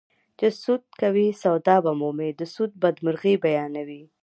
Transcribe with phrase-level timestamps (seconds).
[0.39, 4.03] چې سود کوې سودا به مومې د سود بدمرغي بیانوي